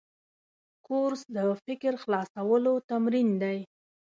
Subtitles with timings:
[0.87, 3.57] کورس د فکر خلاصولو تمرین دی.